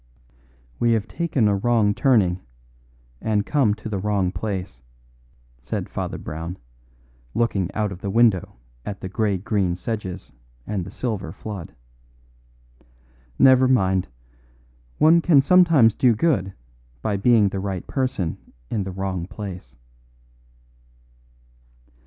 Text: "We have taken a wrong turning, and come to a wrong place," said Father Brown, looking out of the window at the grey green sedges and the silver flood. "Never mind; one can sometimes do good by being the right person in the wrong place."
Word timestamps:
"We 0.79 0.93
have 0.93 1.07
taken 1.07 1.47
a 1.47 1.55
wrong 1.55 1.93
turning, 1.93 2.39
and 3.21 3.45
come 3.45 3.75
to 3.75 3.95
a 3.95 3.99
wrong 3.99 4.31
place," 4.31 4.81
said 5.61 5.89
Father 5.91 6.17
Brown, 6.17 6.57
looking 7.35 7.71
out 7.75 7.91
of 7.91 8.01
the 8.01 8.09
window 8.09 8.55
at 8.83 8.99
the 9.01 9.07
grey 9.07 9.37
green 9.37 9.75
sedges 9.75 10.31
and 10.65 10.83
the 10.83 10.89
silver 10.89 11.31
flood. 11.31 11.75
"Never 13.37 13.67
mind; 13.67 14.07
one 14.97 15.21
can 15.21 15.39
sometimes 15.39 15.93
do 15.93 16.15
good 16.15 16.53
by 17.03 17.15
being 17.15 17.49
the 17.49 17.59
right 17.59 17.85
person 17.85 18.39
in 18.71 18.85
the 18.85 18.91
wrong 18.91 19.27
place." 19.27 19.75